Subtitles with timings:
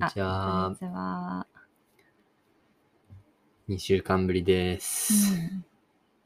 [0.00, 1.46] じゃこあんに、ちは。
[3.68, 5.34] 2週間ぶりです。
[5.34, 5.64] うん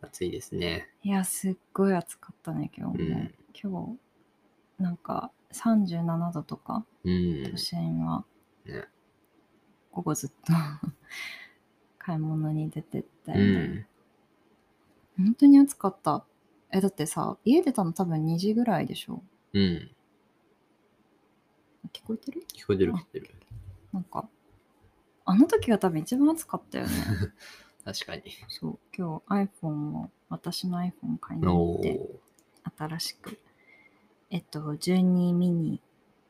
[0.00, 0.88] 暑いですね。
[1.02, 3.04] いや、すっごい暑かったね、今日も。
[3.04, 3.98] うん今
[4.78, 7.56] 日、なんか37度とか、うん都。
[7.56, 8.24] 心は
[8.64, 8.84] ね
[9.90, 10.52] 午後ずっと
[11.98, 13.86] 買い物に出てって、うん。
[15.16, 16.24] 本当に暑かった。
[16.70, 19.22] え、だってさ、家出たの多分2時ぐらいでしょ。
[19.52, 19.90] うん。
[21.92, 22.42] 聞こえてる？
[22.54, 23.34] 聞こえてる聞こえてる。
[23.92, 24.28] なんか、
[25.24, 26.92] あの時が多分一番暑かったよね。
[27.84, 28.22] 確かに。
[28.48, 32.18] そう、今日 iPhone を、私の iPhone 買いに行おって、ー
[32.76, 33.38] 新しく、
[34.30, 35.80] えっと、12ミニ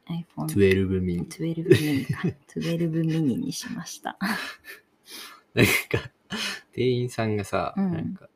[0.07, 1.27] iPhone 12ミニ。
[1.27, 2.29] 12ミニか。
[2.55, 4.17] 12ミニにしました。
[5.55, 6.11] なんか、
[6.73, 8.29] 店員さんがさ、うんなんか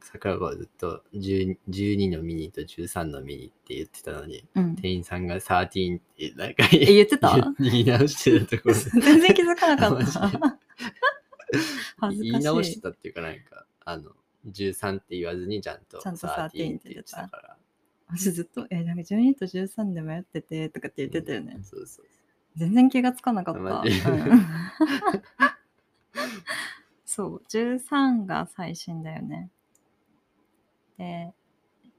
[0.00, 4.76] 桜子はずっと10 12のミニと13のミニって言ってたのに、うん。
[4.76, 7.36] 店員さんが13ってなんかえ、言ってた？
[7.58, 10.58] 言い直してたところ 全然気づかなかった。
[12.10, 14.12] 言い直してたっていうかなんか、あの、
[14.48, 17.56] 13って言わずにちゃんとちゃんと13 13って言ってたから。
[18.08, 21.54] 私ずっと、え、なんか12と13で迷っててとかって言ってたよね。
[21.56, 22.06] うんそうそう
[22.56, 23.84] 全然気がつかなかった。
[27.04, 29.50] そう、13が最新だよね。
[31.00, 31.32] で、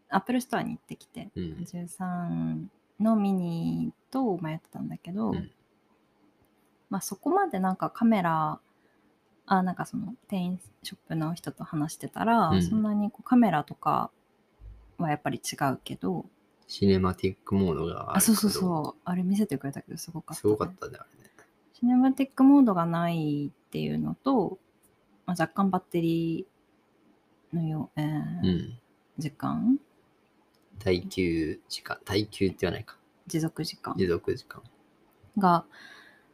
[0.09, 1.43] Apple Store に行ってきて、うん。
[1.67, 2.67] 13
[2.99, 5.51] のミニと迷ってたんだけど、うん
[6.89, 8.59] まあそこまでなんかカメラ
[9.45, 14.11] あなんかその店員ショップの人と話してたら、うんそんなにこうカメラとか
[14.97, 16.25] はやっぱり違うけど
[16.67, 21.31] シネマティックモードがあそうそうそうあれ見せてくれたけどすごかった、すごかったね、あれね。
[21.73, 24.59] シネマティックモードがないっていうのと、
[25.25, 28.79] まあ、若干バッテリーのよ、えーうん。
[29.17, 29.79] 時間？
[30.79, 32.97] 耐久時間、耐久って言わないか。
[33.27, 34.61] 持続時間持続時間。
[35.37, 35.65] が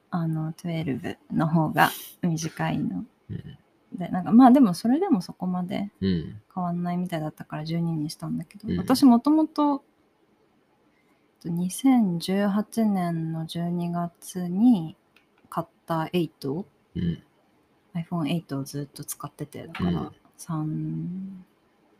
[0.09, 3.57] あの12の方が短いのうん。
[3.93, 6.41] でなんかまあでもそれでもそこまでうん。
[6.53, 9.83] 変わんないみたいだったから12にしたんだけど、うん私もともと
[11.45, 14.95] 2018年の12月に
[15.49, 16.65] 買った8
[16.95, 17.23] うん。
[17.95, 20.11] iPhone8 をずっと使っててだかうんら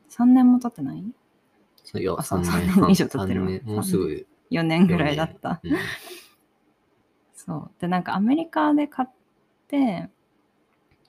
[0.10, 1.04] 3, 3年も経ってない？
[1.84, 5.60] そういや、あそう3 3年年以上経ってるもうすぐ ?4 年ぐらいだった。
[5.64, 5.72] うん。
[7.34, 7.72] そう。
[7.80, 9.10] でなんかアメリカで買っ
[9.68, 10.10] て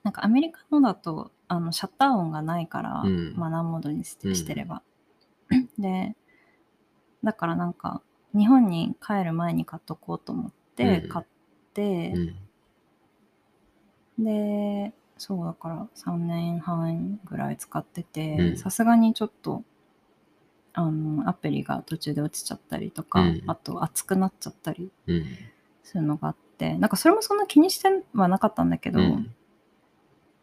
[0.04, 3.34] なんかアメリカのだとあのシャッター音がないから、うん。
[3.36, 4.34] マナーモードにしてうん。
[4.36, 4.82] してれば、
[5.78, 6.14] で
[7.24, 8.02] だからなんか
[8.34, 11.08] 日本に帰る前に買っとこうと思ってうん。
[11.08, 11.26] 買っ
[11.74, 14.24] てう、ん。
[14.24, 19.62] でそうだから3年半ぐらい使ってうてんさすがにちょっと
[20.72, 25.24] あのアプリが途中で落ちちゃったりとか、うんあと熱くなっちゃったりうん。
[25.82, 29.34] するのがあってなんかそれもそんな気にしてはなかったんだけど、うん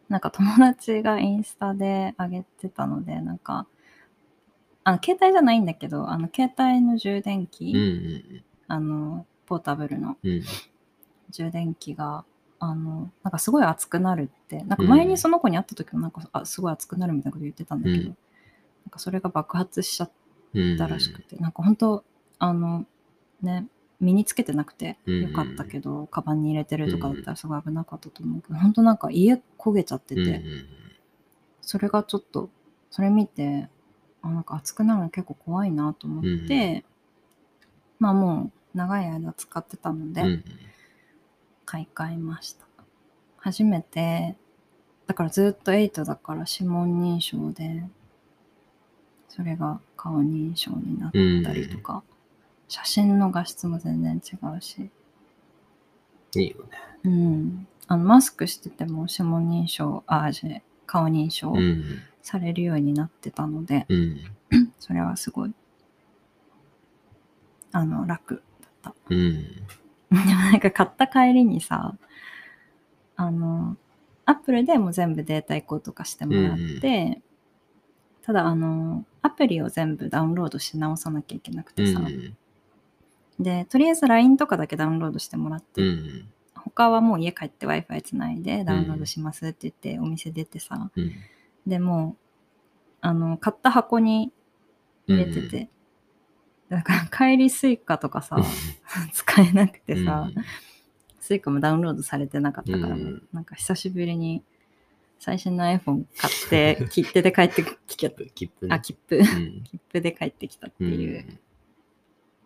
[0.08, 3.66] なんか友達がインスタで上げてたのでなんか
[4.84, 7.78] あの携帯じゃないんだけどあの携帯の充電器、うん。
[7.78, 7.82] う
[8.36, 8.44] ん。
[8.68, 10.42] あのポータブルのうん。
[11.30, 12.24] 充電器が
[12.58, 20.10] あのなんかすごい熱くなるってなんか前にその子に会った時もなんか、あすごい熱くなるみたいなこと言ってたんだけど、うんなんかそれが爆発しちゃっ
[20.54, 20.78] うん。
[20.78, 22.04] たらしくて、なんか本当
[22.38, 22.86] あの
[23.42, 23.66] ね
[24.00, 30.28] 身につけてなくてうんよかったけど、カバンに入れてるとかだったらすごい危なかったと思うけど、本当なんか家焦げちゃってて、うん。
[30.28, 30.66] うん
[31.62, 32.48] それがちょっと
[32.92, 33.68] それ見て
[34.22, 36.84] あなんか熱くなるの結構怖いなと思って、
[37.98, 40.44] まあもう長い間使ってたので、うん。
[41.66, 42.64] 買い替えました
[43.36, 44.36] 初めて
[45.06, 47.84] だからずっと8だから指紋認証で
[49.28, 51.12] それが顔認証になっ
[51.44, 52.02] たりとか、
[52.68, 54.90] 写真の画質も全然違うし
[56.34, 56.70] いいよね。
[57.04, 61.84] うんあのマスクしてても指紋認証あじゃ顔認証うん。
[62.22, 64.20] されるようになってたので、うん。
[64.80, 65.52] それはすごい
[67.72, 68.42] あの楽
[68.82, 69.44] だったうん。
[70.10, 71.96] でもなんか買った帰りにさ、
[73.16, 73.76] あの、
[74.24, 77.22] アップルでも全部データ移行とかしてもらって、
[78.22, 82.36] ただあの、アプリを全部ダウンロードし直さなきゃいけなくうてさ、ん。
[83.38, 86.28] で、とりあえず LINE とかだけダウンロードしてもらって、うん。
[86.54, 91.12] 他はもう家帰って Wi-Fi つないでダウンロードしますって言ってお店出てさ、うん。
[91.66, 92.26] でもう、
[93.00, 94.32] あの、買った箱に
[95.06, 95.68] 入れてて、
[96.68, 98.36] だから帰り Suica とかさ、
[99.12, 100.28] 使えなくてさ、
[101.20, 104.42] Suica もダウンロードされてなかったから、うんなんか久しぶりに
[105.18, 108.24] 最新の iPhone 買って、切手で帰ってきちゃった。
[108.34, 108.74] 切符ね。
[108.74, 109.16] あ、切符。
[109.16, 109.62] うん。
[109.64, 111.38] 切符で帰ってきたっていう、うん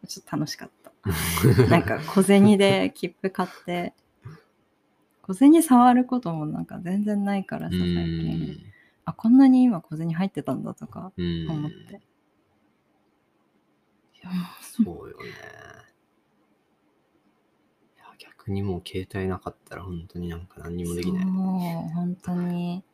[0.08, 1.66] ちょっと楽しかった。
[1.68, 3.92] なんか小銭で切符買って、
[5.20, 8.52] 小銭触ることもなんか全然ないからうさ、最近。
[8.52, 8.56] ん。
[9.04, 11.50] あ、こんなに今小銭入ってたんだとかうん。
[11.50, 12.00] 思って。
[14.60, 15.24] そうよね。
[17.96, 21.24] いや、逆にもう携帯なかったら本当になんか何にもできない。
[21.24, 21.32] そう、
[21.94, 22.84] 本当に。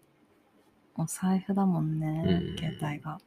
[0.98, 3.20] お財布だもんね、うん携帯が。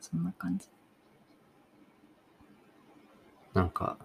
[0.00, 0.68] そんな感じ。
[3.54, 3.98] なんか、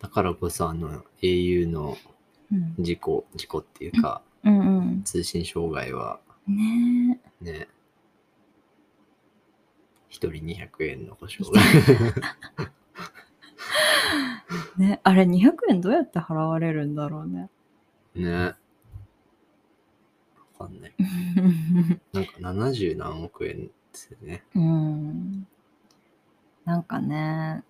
[0.00, 1.96] だからこそあの au の
[2.52, 2.74] うん。
[2.78, 5.02] 事故、事故っていうか、うんうん。
[5.04, 6.18] 通信障害は
[6.48, 7.44] ねえ。
[7.44, 7.68] ね、
[10.10, 11.60] 一人200円の保証が。
[14.76, 17.48] ね、あれ200円どうやって払われるんだろうね。
[18.14, 18.32] ね。
[18.34, 18.54] わ
[20.58, 20.94] かんない。
[22.12, 24.42] なんか70何億円ですよね。
[24.54, 25.46] うん。
[26.64, 27.62] なんかね、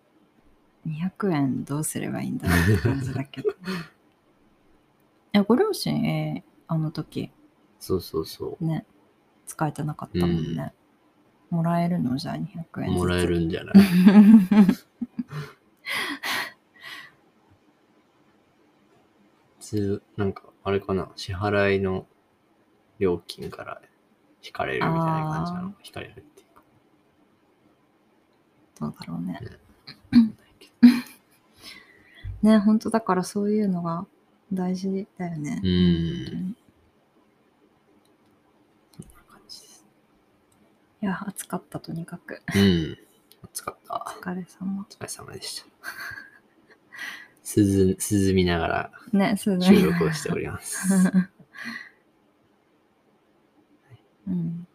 [0.87, 3.51] 200円どうすればいいんだろうって感じだけど。
[5.33, 7.33] え、ご両親、えーあの時、
[7.81, 8.87] そうそうそね、
[9.45, 10.73] 使えてなかったもんね。
[11.51, 12.17] もらえるの？
[12.17, 12.41] じゃあ200
[12.81, 12.85] う。
[12.85, 12.93] 円。
[12.93, 13.75] もらえるんじゃない？
[19.59, 22.07] 普通、なんか、あれかな、支払いの
[22.99, 23.81] 料金から
[24.45, 25.03] 引かれるみたいな
[25.33, 25.69] 感じなの？
[25.69, 26.63] あ引かれるっていうか。
[28.81, 29.35] どうだろうね。
[29.35, 29.45] わか
[30.19, 30.69] んないけ
[32.43, 34.07] どね、本当だからそういうのが
[34.53, 35.61] 大事だよね。
[35.63, 36.57] うん
[38.99, 39.85] な感じです。
[41.03, 42.43] いや、暑かった、とにかく。
[42.55, 42.99] うん。
[43.45, 43.95] 暑かった。
[43.95, 44.85] お疲れ様お。
[44.93, 45.67] 疲れ様でした。
[47.57, 48.93] 涼涼みながら
[49.37, 50.95] 収録をしております。
[54.29, 54.67] うん。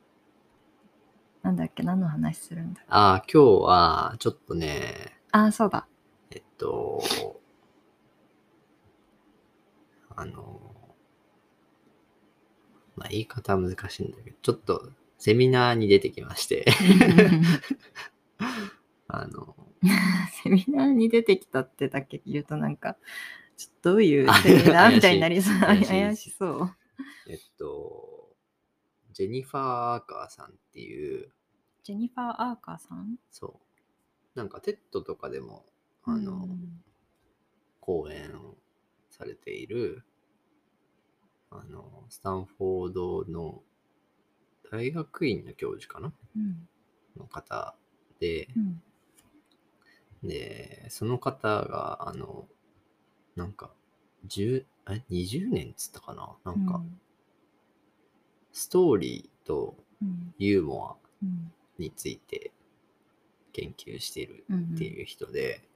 [1.44, 5.88] なんだっけ、何の話するんだああ、今日はちょっとね、あ、そうだ。
[6.32, 7.04] えっと、
[10.16, 10.96] あの、
[12.96, 16.66] まあ言い方は難しいんだけど、ちょっとセミナーに出てきまして、
[19.08, 19.56] あの、
[20.44, 22.98] セミナーに出てきたってだけ言うとなんか、
[23.58, 25.60] ちょっとどういうセミナーみたいになりそう。
[25.60, 26.76] 怪しそう。
[27.28, 28.36] えっと、
[29.14, 29.64] ジェニファー・
[29.94, 31.32] アーカーさんっていう、
[31.84, 33.18] ジェニファー・アーカーさん？
[33.32, 33.62] そ
[34.36, 35.66] う、なんか TED とかでも、
[36.04, 36.82] あの、うん
[37.80, 38.58] 講演を
[39.12, 40.04] されている、
[41.52, 43.62] あの、スタンフォードの
[44.72, 46.14] 大学院の教授かな？
[46.36, 46.68] うん。
[47.18, 47.76] の方
[48.20, 48.82] で、うん。
[50.24, 52.48] で、その方が、あの、
[53.36, 53.72] なんか、
[54.28, 56.36] 10、え、20年っつったかな？
[56.44, 56.82] なんか、
[58.52, 60.34] ストーリーとうん。
[60.38, 62.52] ユーモアうんについて
[63.54, 65.68] 研究しているうんっていう人で、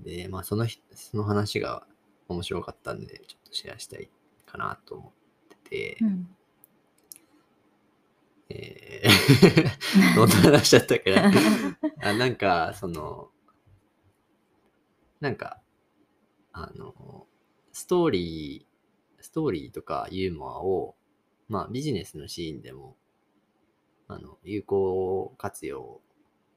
[0.00, 1.86] で、まあそのひ、その話が
[2.28, 4.10] 面白かったんで、ちょっとシェアしたい
[4.46, 5.12] かなと思っ
[5.62, 6.28] てて、うん
[8.50, 11.30] えー、 どんな話だったっけな。
[12.00, 13.30] あなんか、その、
[15.20, 15.60] なんか、
[16.52, 17.26] あの、
[17.72, 20.96] ストーリー、ストーリーとかユーモアを、
[21.48, 22.96] まあビジネスのシーンでも、
[24.06, 26.00] あの、有効活用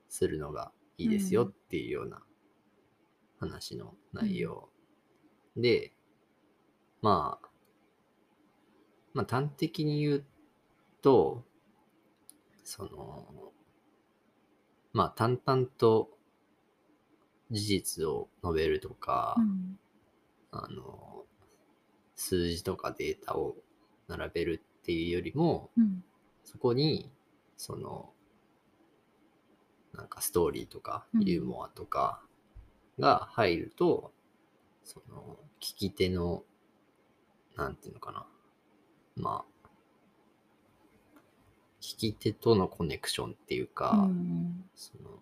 [0.07, 2.23] するのがいいですよっていうような
[3.39, 4.69] 話の内容。
[5.57, 5.93] で、
[7.01, 7.49] まあ、
[9.13, 10.25] まあ端的に言う
[11.01, 11.43] と、
[12.63, 13.51] その、
[14.93, 16.09] まあ淡々と
[17.51, 19.77] 事実を述べるとか、うん。
[20.51, 21.25] あの、
[22.15, 23.55] 数字とかデータを
[24.07, 26.03] 並べるっていうよりも、うん。
[26.43, 27.11] そこに、
[27.57, 28.09] その、
[29.93, 31.23] なんかストーリーとかうん。
[31.23, 32.21] ユーモアとか
[32.99, 34.13] が入ると、
[34.83, 36.43] その、聞き手の、
[37.55, 38.25] なんていうのかな。
[39.17, 39.50] まあ、聞
[41.81, 45.19] き手とのコネクションっていうか、うんその、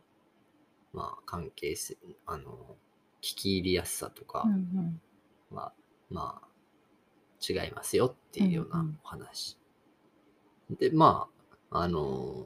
[0.93, 2.75] まあ、関係性、あの、
[3.21, 5.01] 聞き入りやすさとかうん
[5.51, 5.73] は、
[6.09, 6.47] まあ、
[7.47, 9.57] 違いますよっていうようなうんうんお話。
[10.79, 11.27] で、ま
[11.71, 12.45] あ、あの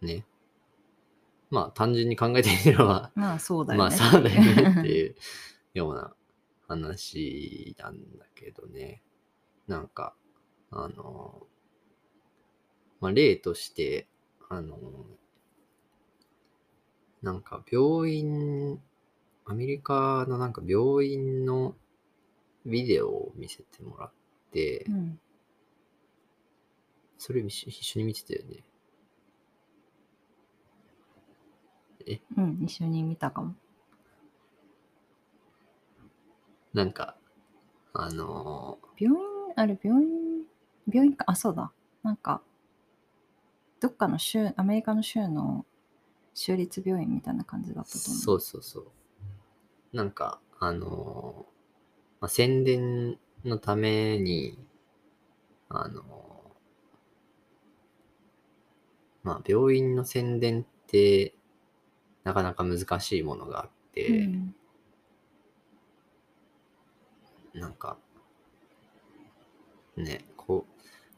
[0.00, 0.24] ね、
[1.50, 3.90] まあ、単純に考えてみれば、まあそうだよね。
[3.90, 5.14] まあ、そうだよねっていう
[5.74, 6.12] ような
[6.68, 9.02] 話なんだけどね。
[9.66, 10.14] なんか、
[10.70, 11.46] あの、
[13.00, 14.06] まあ、例として、
[14.48, 14.76] あの、
[17.22, 18.80] なんか病院、
[19.44, 21.74] アメリカのなんか病院の
[22.66, 24.12] ビデオを見せてもらっ
[24.52, 25.20] て、うん
[27.22, 28.64] それ一緒一緒に見てたよね。
[32.06, 32.20] え？
[32.38, 33.54] うん、一緒に見たかも。
[36.72, 37.18] なんか、
[37.92, 40.08] あの病院、あれ、病院、
[40.90, 41.70] 病院か、あ、そうだ。
[42.02, 42.40] なんか、
[43.80, 45.64] どっかの州、アメリカの州の
[46.34, 48.20] 州立病院みたいな感じだったと思う。
[48.20, 48.86] そうそうそう。
[49.92, 51.46] なんか、あの
[52.20, 54.58] まあ、宣伝のために、
[55.68, 56.02] あの
[59.22, 61.34] まあ、病院の宣伝って、
[62.24, 64.54] なかなか難しいものがあって、うん
[67.54, 67.98] なんか、
[69.96, 70.24] ね、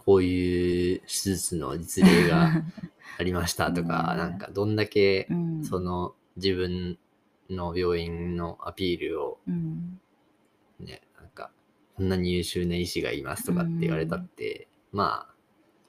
[0.04, 2.50] こう、いう手術の実例が
[3.18, 4.18] ありましたとか、うん。
[4.18, 6.99] なんかどんだけう、ん、その自分
[7.50, 10.00] の病院のアピールをうん、
[10.80, 11.52] ね、なんか、
[11.97, 15.28] こんなに優秀な医師がいますとかって言われたって、ま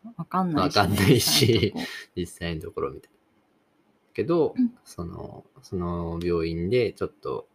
[0.03, 1.73] あ、わかんないわかんないし
[2.15, 3.13] 実際のところみたいな。
[4.13, 4.77] けど、うん。
[4.83, 7.47] その、その病院でちょっと、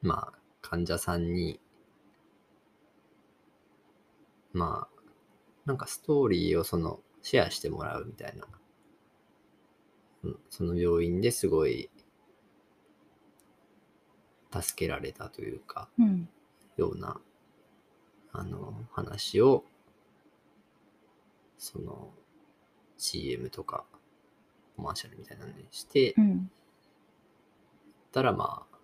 [0.00, 1.60] まあ、患者さんに、
[4.52, 4.91] まあ、
[5.64, 8.46] なんかストーリーをその、シェアしてもらうみたいな。
[10.24, 11.90] うんその病院ですごい、
[14.52, 16.28] 助けられたというか、うん、
[16.76, 17.20] ような、
[18.32, 19.64] あの、話を、
[21.58, 22.12] その、
[22.98, 23.84] CM とか、
[24.76, 26.50] コマーシャルみたいなのにして、うん、
[28.12, 28.78] たらまあ、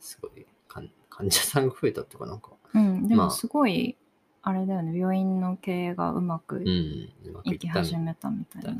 [0.00, 3.08] すごい、患者さんが増えたっていうかなんか、うん。
[3.08, 3.96] でまあもすごい、
[4.46, 7.10] あれだよね、病院の経営がうまくい
[7.44, 8.78] いき始めたみたいなね。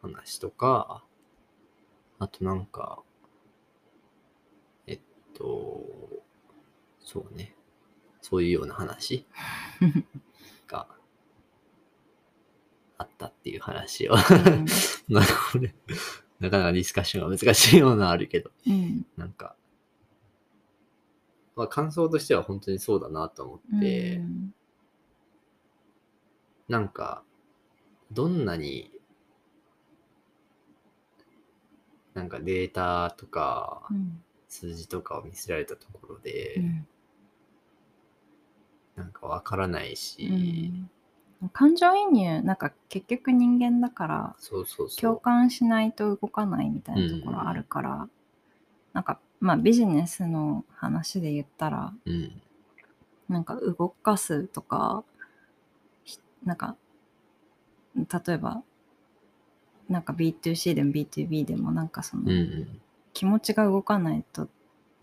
[0.00, 1.04] 話とか、
[2.18, 3.02] あとなんか、
[4.86, 5.00] えっ
[5.34, 5.84] と、
[6.98, 7.54] そうね、
[8.22, 9.26] そういうような話
[10.66, 10.88] が
[12.96, 14.14] あったっていう話を、
[15.10, 15.24] なん。
[15.28, 15.74] かこれ、
[16.40, 19.56] なかなかディスカッションが難しいようなあるけど、うん、なんか、
[21.54, 24.54] まあ感想としては本当にそうだなと思うん、って、うん
[26.72, 27.22] なんか、
[28.10, 28.90] どんなに、
[32.14, 36.86] なんかデータとかうん数字とかを見せられたところで、うん
[38.96, 40.24] なんかわからないし、
[41.42, 44.36] うん感情移入なんか結局人間だから
[44.98, 45.20] 共う。
[45.20, 48.08] 感しないと動かないみたいなところあるから、
[48.94, 52.40] なんかまあビジネスの話で言ったらうん。
[53.28, 55.11] なんか動かすとかひ
[56.44, 56.76] なんか
[57.96, 58.62] 例えば
[59.88, 62.80] なんか B2C でも B2B でもなんかその、うんうん。
[63.12, 64.48] 気持ちが動かないと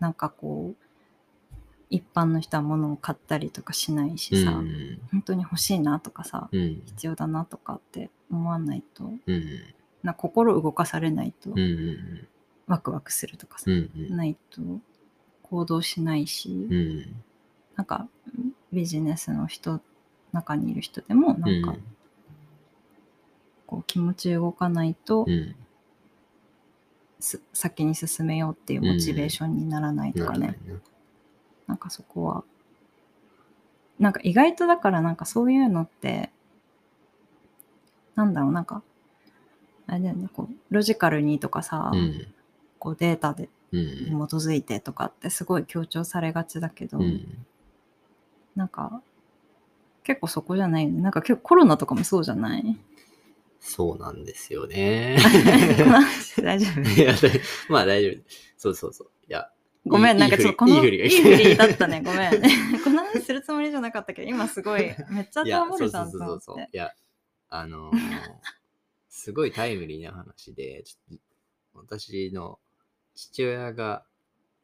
[0.00, 1.56] なんかこう
[1.90, 6.82] 一般の人は物を買ったりとかしないしさ、うん本当に欲しいなとかさうん。
[6.86, 9.60] 必要だなとかって思わないとうん。
[10.02, 11.50] な心動かされないと。
[12.66, 13.90] ワクワクするとかさ、うん。
[13.94, 14.16] うん。
[14.16, 14.60] ないと
[15.42, 17.22] 行動しないし、うん。
[17.76, 18.08] なんか
[18.72, 19.80] ビジネスの人
[20.32, 21.74] 中にいる人でもなんか
[23.66, 25.26] こう気持ち動かないと
[27.52, 30.80] 先に進めようっていうモチベーションにならないとかね、なるほどね。
[31.66, 32.44] なんかそこは
[33.98, 36.30] なんか意外とだからなんかそういうのって
[38.14, 38.82] なんだろうなんか
[39.86, 42.26] あれだよねこうロジカルにとかさ、うん。
[42.78, 47.46] こうデータで基づいてとかってすごい強調されがちだけど、うん。
[48.56, 49.02] なんか
[50.04, 52.76] 結構そこじゃないよねなんか結構コロナとかもそうじゃない？
[53.60, 55.18] そうなんですよね。
[56.42, 56.80] 大丈夫？
[56.90, 57.18] いや、だ
[57.68, 58.22] まあ大丈夫。
[58.56, 59.10] そうそうそう。
[59.28, 59.50] いや、
[59.86, 62.32] ごめん、なんかちょっとこの、いいりだったね、ごめん。
[62.82, 66.66] この話するつもりじゃなかったけど、今すごい、めっちゃいや、通るじゃんとそうそうそうそう。
[66.72, 66.94] いや、
[67.50, 67.96] あのー
[69.12, 70.84] すごいタイムリーな話で、
[71.74, 72.58] 私の
[73.14, 74.04] 父親が、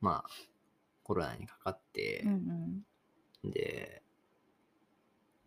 [0.00, 0.31] まあ、
[1.02, 2.85] コロナにかかってうん
[3.45, 4.02] う、んで、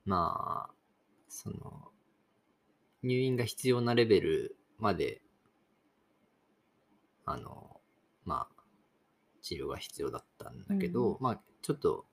[0.10, 0.74] まあ、
[1.28, 1.92] その、
[3.04, 5.22] 入院が必要なレベルまで、
[7.26, 7.80] あの、
[8.26, 8.64] まあ、
[9.44, 12.08] 治療が必要だったんだけど、うまあ、ちょっと、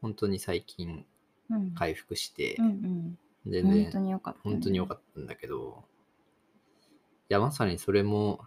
[0.00, 1.06] 本当に最近
[1.50, 1.70] うん。
[1.72, 3.72] 回復してう、ん全うん。
[3.84, 5.84] 本当然、によかった、本当に良かっったんだけど、
[7.28, 8.40] いや、まさにそれも、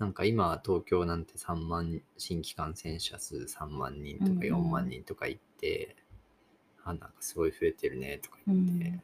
[0.00, 4.42] なんか今、東京なんて3万、新規感染者数3万人とかうんうん。
[4.42, 5.96] 4万人とか言って、
[6.86, 9.02] あ、なんかすごい増えてるねとか言って、ん。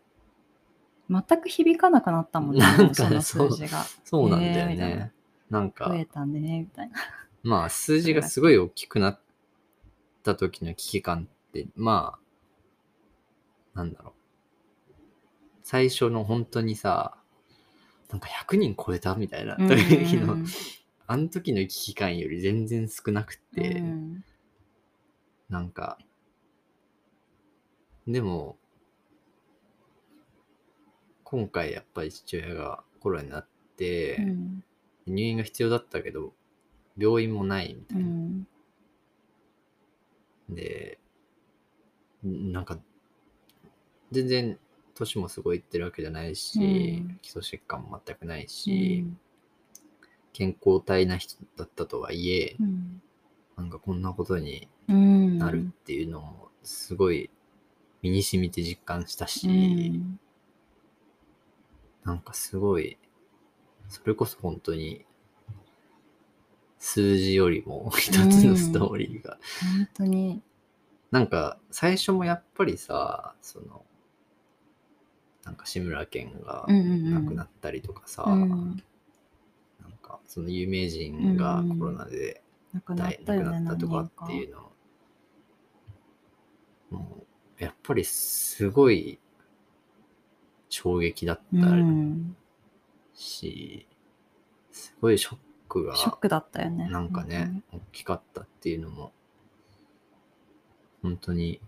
[1.28, 3.84] 全く響かなくなったもんね、なんかその数字が。
[4.04, 5.12] そうなんだよえーなね。
[5.50, 6.96] なんか増、えたね、みたいな。
[7.42, 9.20] まあ数字がすごい大きくなっ
[10.22, 12.18] た時の危機感って、ま
[13.74, 14.12] あ、なんだろう。
[15.64, 17.16] 最初の本当にさ、
[18.10, 20.36] なんか100人超えたみたいなうん時の、
[21.08, 24.24] あの時の危機感より全然少なくて、うん
[25.48, 25.98] なんか、
[28.06, 28.56] でも、
[31.24, 34.64] 今回やっぱり父親がコロナになって、うん。
[35.06, 36.32] 入院が必要だったけど、
[36.96, 38.04] 病院もないみたいな。
[38.04, 38.46] うん。
[40.50, 40.98] で、
[42.26, 42.78] んなんか、
[44.10, 44.58] 全然
[44.94, 47.18] 年もすごいいってるわけじゃないし、うん。
[47.22, 49.06] 基礎疾患も全くないし、
[50.32, 53.02] 健康体な人だったとはいえ、うん。
[53.56, 55.38] なんかこんなことにうん。
[55.38, 57.30] なるっていうのもすごい
[58.02, 60.18] 身に染みて実感したし、うん。
[62.04, 62.98] なんかすごい、
[63.88, 65.06] それこそ本当に
[66.78, 69.38] 数字よりも一つのストーリーが、
[69.76, 70.42] 本当に。
[71.12, 73.84] なんか最初もやっぱりさ、その、
[75.44, 77.14] なんか志村けんがうんうんうん。
[77.14, 78.48] 亡くなったりとかさ、うん。
[79.80, 82.42] なんかその有名人がコロナで
[82.72, 83.12] 亡くなっ
[83.66, 84.71] たとかっていうのもう
[87.62, 89.20] やっぱりすごい
[90.68, 92.36] 衝撃だったうん。
[93.14, 93.86] し、
[94.72, 95.36] すごいショッ
[95.68, 96.88] クがショックだったよね。
[96.88, 99.12] なんかね、大きかったっていうのも
[101.02, 101.60] 本当に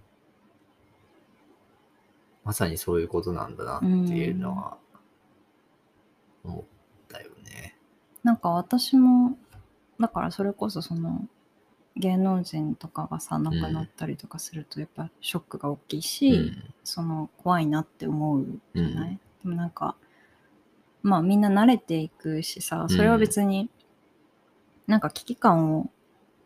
[2.42, 4.78] まさにそういうことなんだなっていうのは
[6.42, 6.64] 思っ
[7.06, 7.78] たよね。
[8.24, 9.38] なんか私も
[10.00, 11.28] だからそれこそその
[11.96, 16.64] 芸能人とかがさ亡くなったりとかするとやっぱショックが大きいし、うん。
[16.82, 19.16] その怖いなって思うじゃない、うん。
[19.16, 19.96] でもなんか
[21.02, 23.70] まあみんな慣れていくしさそれは別に
[24.86, 25.90] なんか危機感を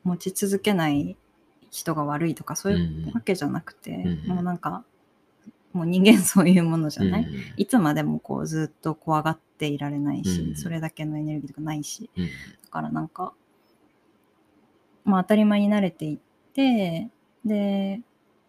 [0.05, 1.17] 持ち続けない
[1.71, 4.28] 人が悪いとかそういうわけじゃなくて、うん。
[4.35, 4.85] もうなんか
[5.73, 7.31] もう人間そういうものじゃない、うん。
[7.57, 10.57] いつまでもこうずっと怖がっていられないし、うん。
[10.57, 12.11] それだけのエネルギーとかないし。
[12.17, 12.26] うん。
[12.26, 12.31] だ
[12.71, 13.33] からなんか
[15.09, 16.18] まあ当たり前に慣れていっ
[16.53, 17.09] て
[17.44, 18.01] で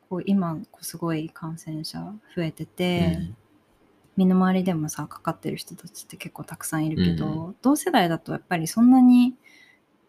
[0.10, 2.00] こう今こうすごい感染者
[2.36, 3.20] 増えてて、
[4.18, 9.36] 身の回りでもさかかってる人たちって結構たくさんいるけど、う同世代だとやっぱりそんなに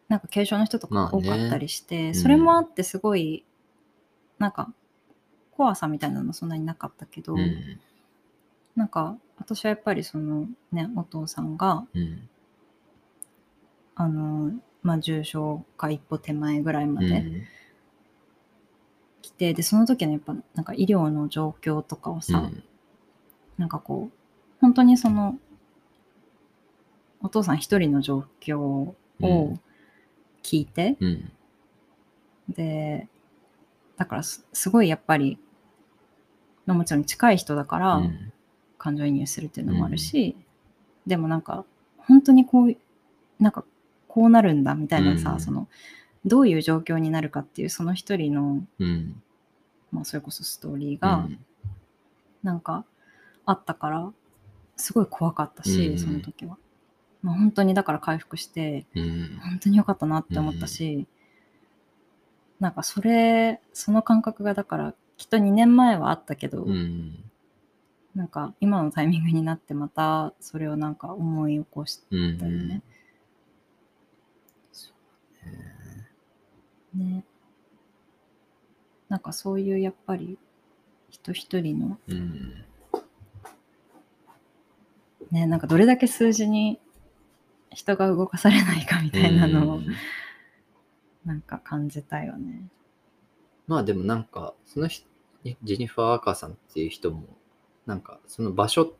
[0.09, 3.45] なんか軽症の人とまあねか多かったりして、うんそれもあってすごい
[4.39, 4.73] なんか
[5.53, 7.79] 怖さみたいなのそんなになかったけど、うん。
[8.75, 12.29] なんか私はやっぱりそのねお父さんがうん。
[13.95, 17.43] あのまあ重症化一歩手前ぐらいまでうん。
[19.23, 22.63] 来て、でその時のやっぱなんか医療の状況とかをさ、うん。
[23.59, 24.17] なんかこう
[24.61, 25.39] 本当にその
[27.23, 28.95] お父さん一人の状況を
[30.43, 31.33] 聞いて、うん。
[32.49, 33.09] で
[33.97, 35.39] だからすすごいやっぱり、
[36.67, 38.33] まあ、もちろん近い人だからうん。
[38.83, 40.35] 感情移入するっていうのもあるし、
[41.07, 41.67] でもなんか
[41.99, 42.75] 本当にこう
[43.39, 43.63] なんか
[44.11, 45.41] こうなるんだみたいなさ、うん。
[45.41, 45.69] その
[46.27, 49.23] どういう状況になるかっていうその一人の、うん。
[49.93, 51.39] まあ、それこそストーリーが、うん。
[52.43, 52.85] なんか
[53.47, 54.13] あったから
[54.77, 55.99] すごい怖かったし、うん。
[55.99, 56.59] その時は、
[57.23, 59.39] まあ、本当にだから回復してうん。
[59.43, 61.07] 本当に良かったなって思ったし、
[62.59, 67.23] なんかそれその感覚がだからきっと2年前はあったけど、うん。
[68.17, 72.83] なんか今のタイミングになってまたそれをなんか思い起こしうんたよね。
[76.95, 77.25] ね。
[79.09, 80.39] なんかそういうやっぱり
[81.11, 82.65] 人一人のうん。
[85.31, 86.81] ねなんかどれだけ数字に
[87.71, 89.87] 人が動かされないかみたいなのをうん。
[91.25, 92.63] なんか感じたよね。
[93.67, 95.07] まあでもなんか、その人、
[95.45, 97.25] ジェニファー・アーカーさんっていう人も、
[97.87, 98.93] なんかその場所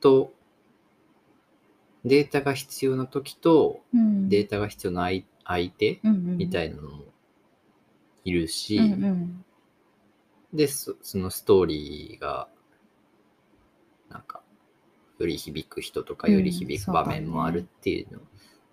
[0.00, 0.32] と
[2.04, 4.28] データが必要な時とうん。
[4.28, 7.04] データが必要な相相手みたいいなのも
[8.24, 9.44] いるし、うんうん。
[10.52, 12.48] でそ、そのストーリーが、
[14.08, 14.42] なんか、
[15.18, 18.22] より響く人とかうんより響く場面もあるっていうのを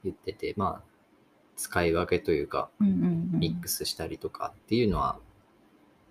[0.03, 0.91] 言ってて、まあ、
[1.57, 2.93] 使い分けというか、うんうん
[3.33, 3.39] うん。
[3.39, 5.19] ミックスしたりとかっていうのは、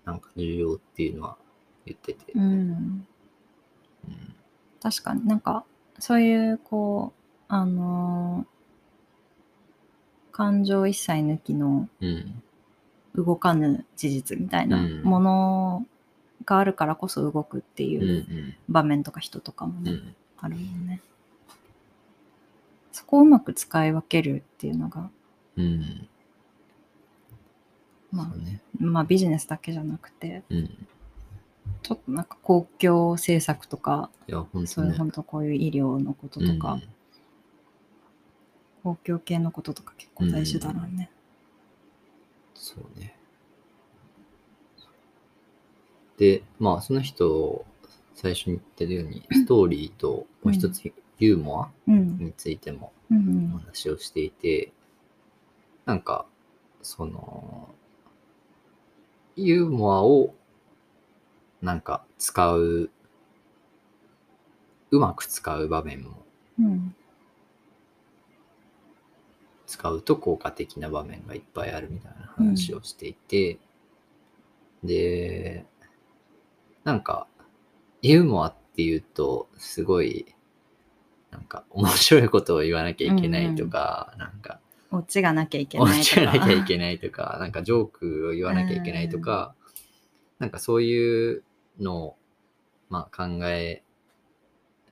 [0.05, 1.37] なんか重要っていうのは
[1.85, 2.31] 言ってて。
[2.33, 2.41] うん。
[2.41, 4.35] うん。
[4.81, 5.63] 確かになんか
[5.99, 8.60] そういうこうあのー
[10.31, 12.41] 感情一切抜きのうん。
[13.13, 15.85] 動かぬ事実みたいなうんもの
[16.45, 17.89] があるからこそ動くってうん。
[17.89, 18.05] う。
[18.05, 20.15] いうん場面とか人とかもね、うん。
[20.37, 21.01] あるもんね。
[22.91, 25.09] そこをうまく使い分けるっていうのが、
[25.57, 26.07] うん。
[28.11, 28.61] まそうね。
[28.79, 30.87] あ、まあビジネスだけじゃなくて、うん。
[31.83, 34.93] ちょっとなんか公共政策とか、いや、本そういう。
[34.93, 36.83] 本当こういう医療のこととか、うん
[38.83, 41.09] 公共系のこととか結構大事だろうね。
[42.55, 43.15] そうね。
[46.17, 47.65] で、まあ、その人、
[48.13, 52.17] 最初に言ってるように、ストーリーと、もう一つ、ユーモアうん。
[52.19, 54.71] についてもうんお話をしていて、
[55.85, 56.25] なんか、
[56.83, 57.69] その、
[59.35, 60.35] ユーモアを、
[61.61, 62.89] なんか、使う、
[64.91, 66.23] うまく使う場面も、
[66.59, 66.95] うん。
[69.71, 73.57] 使うと効果的な場面がいっぱいあるみたいな話をしていて、
[74.83, 75.65] で、
[76.83, 77.25] なんか、
[78.01, 80.25] ユーモアっていうと、すごい、
[81.29, 84.59] なんか、面白いことを言わなきゃいけないとか、なんか、
[84.91, 86.21] オチがなきゃいけ落ないとか。
[86.21, 89.55] ちなきゃいけないとか、なんかジョークを言わなきゃいけないとか、
[90.39, 91.43] なんかそういう
[91.79, 92.17] のを、
[92.89, 93.83] まあ考え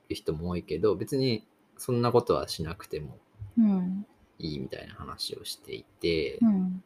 [0.08, 1.44] る人も多いけど、別に
[1.76, 3.18] そんなことはしなくても
[3.58, 4.06] うん。
[4.40, 6.82] いいみたいな話をしていて、うん。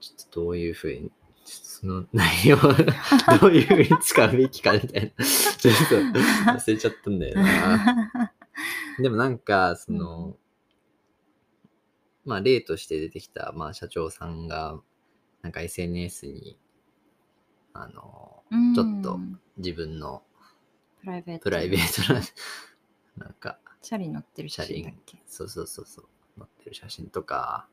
[0.00, 1.10] ちょっとどういうふうに、
[1.44, 2.60] その内容を
[3.40, 6.18] どういうふうに使うべきかみたいな、ちょっと
[6.50, 8.32] 忘れちゃったんだよな。
[9.00, 10.36] でもなんか、その、
[12.24, 14.80] まあ例として出てきた、まあ社長さんが、
[15.40, 16.58] なんか SNS に、
[17.72, 19.18] あの、うんちょっと
[19.56, 20.22] 自分の
[21.00, 21.42] プライベート。
[21.42, 22.20] プライベートな、
[23.16, 25.18] なんか、チャリ乗ってる写真だっけ？
[25.26, 27.68] そうそうそうそう、載ってる写真とか、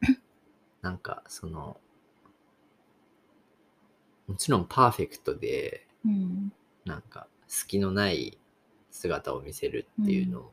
[0.80, 1.80] なんかその、
[4.26, 6.52] もちろんパーフェクトで、うん。
[6.84, 8.38] なんか隙のない
[8.90, 10.50] 姿を見せるっていうの、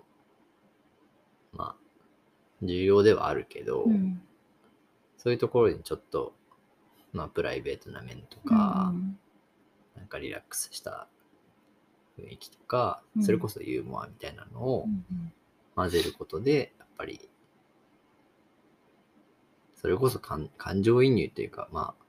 [1.54, 1.86] まあ、
[2.62, 4.22] 重要ではあるけど、うん。
[5.18, 6.36] そういうところにちょっと、
[7.14, 9.20] まあ、プライベートな面とか、うん。
[9.96, 11.08] なんかリラックスした
[12.18, 15.34] 雰囲気とか、うんそれこそユーモアみたいなのをうん
[15.76, 17.30] 混ぜることで、やっぱり、
[19.76, 22.04] それこそ感感情移入というか、まあ、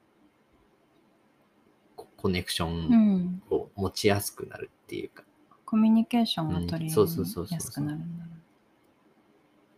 [1.97, 3.43] ココネクショうンん。
[3.51, 5.25] を持ちやすくなるっていうか、
[5.65, 8.31] コミュニケーションが取りやすくなるんだろ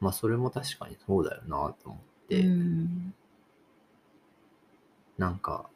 [0.00, 2.28] まあ、それも確かにそうだよなと思っう。
[2.28, 3.14] て、うん。
[5.18, 5.68] なんか、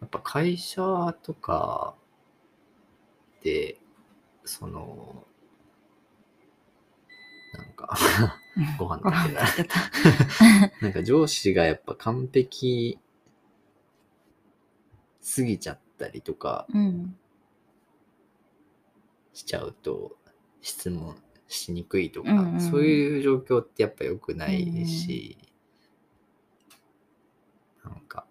[0.00, 0.82] やっぱ会社
[1.22, 2.01] とかで、
[4.44, 5.26] その、
[7.54, 7.96] なんか、
[8.78, 9.80] ご飯食べてた。
[10.80, 12.98] なんか上司がやっぱ完璧
[15.20, 17.16] すぎちゃったりとかうん。
[19.32, 20.16] しちゃうと
[20.60, 21.16] 質問
[21.48, 25.38] しにくいとか、うんうんそういう状況ってやっぱ良くないし、
[27.84, 28.26] なんか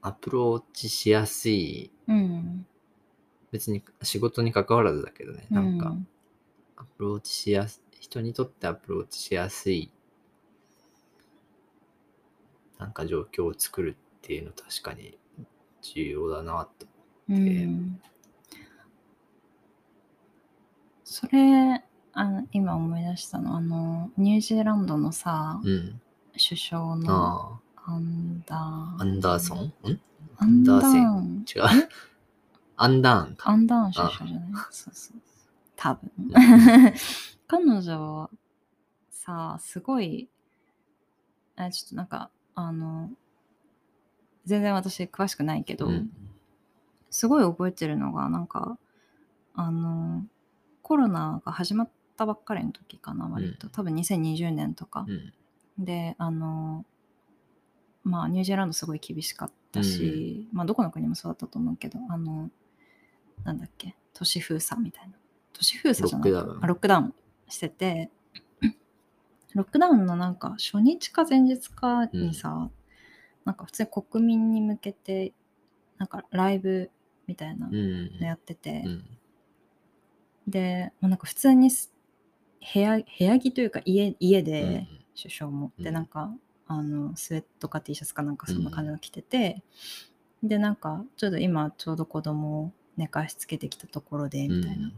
[0.00, 2.66] アプローチしやすいうん。
[3.52, 6.08] 別に仕事に関わらずだけどね、なんかうん
[6.76, 9.92] アプローチしやす人にとってアプローチしやすい
[12.78, 15.16] なんか状況を作るっていうの確かに
[15.82, 16.86] 重要だなと。
[17.28, 18.00] うん。
[21.04, 21.84] それ
[22.14, 26.00] あの今思い出したのあのニュージーランドのさ、うん。
[26.32, 28.58] 首相のあアンダー。
[28.58, 29.58] あ、アンダーソン？
[29.58, 30.00] ん？
[30.38, 30.76] アンダー。
[30.76, 31.44] アンダーセン？
[31.46, 31.88] 違う。
[32.76, 33.50] アンダーンか。
[33.50, 35.16] アンダーン首相じゃないそうそう。
[35.76, 36.10] 多分。
[36.18, 36.94] うん
[37.48, 38.30] 彼女は
[39.10, 40.30] さすごい
[41.54, 43.10] あちょっとなんかあの
[44.46, 46.10] 全然私詳しくないけど、うん。
[47.10, 48.78] すごい覚えてるのがなんか
[49.54, 50.24] あの
[50.80, 53.70] コロナが始まったばっかりの時かな割と、うん。
[53.70, 55.04] 多分2020年とか。
[55.06, 55.32] う、ん。
[55.78, 56.86] であの
[58.04, 62.50] まあニュージーランドすごい厳しかったし、まあどこの国もそうだったと思うけどあの
[63.44, 63.94] なんだっけ？
[64.14, 65.14] 都市封鎖みたいな。
[65.52, 66.32] 都市封鎖じゃない？
[66.32, 66.64] ロックダウン。
[66.64, 67.14] あロックダウン
[67.48, 68.10] してて。
[69.54, 72.70] ロックダウンのなんか初日か前日かにさ、
[73.44, 75.32] なんか普通に国民に向けて
[75.98, 76.90] なんかライブ
[77.26, 79.04] みたいなうんのやってて、うん。
[80.48, 81.92] で、まあ、なんか普通にす
[82.74, 85.72] 部屋部屋着というか家家で、うん首相も。
[85.78, 85.94] で、うん。
[85.94, 86.32] なんか、
[86.66, 89.62] あの、スウェットか T シャツかなんかそんな感じの着てて、
[90.42, 94.92] で、なんか、ちょうど今、ちょうど子供を寝かしつけてきたところで、みたいな。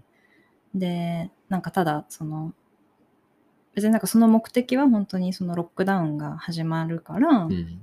[0.74, 2.52] で、なんかただ、その、
[3.74, 7.80] 別になんかその目的は本当にそのロックダウンが始まるから、うんうん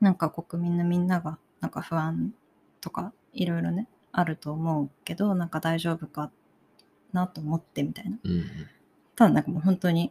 [0.00, 2.34] なんか国民のみんながなんか不安
[2.80, 6.32] とかいろいろねあると思うけどなんか大丈夫か
[7.12, 8.44] なと思ってみたいなうん
[9.14, 10.10] ただなんかもう本当に